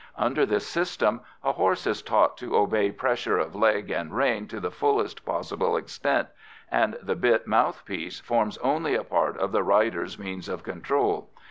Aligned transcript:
Under 0.17 0.47
this 0.47 0.65
system 0.65 1.21
a 1.43 1.51
horse 1.51 1.85
is 1.85 2.01
taught 2.01 2.35
to 2.37 2.55
obey 2.55 2.91
pressure 2.91 3.37
of 3.37 3.53
leg 3.53 3.91
and 3.91 4.11
rein 4.11 4.47
to 4.47 4.59
the 4.59 4.71
fullest 4.71 5.23
possible 5.25 5.77
extent, 5.77 6.27
and 6.71 6.97
the 7.03 7.15
bit 7.15 7.45
mouthpiece 7.45 8.19
forms 8.19 8.57
only 8.63 8.95
a 8.95 9.03
part 9.03 9.37
of 9.37 9.51
the 9.51 9.61
rider's 9.61 10.17
means 10.17 10.49
of 10.49 10.63
control. 10.63 11.29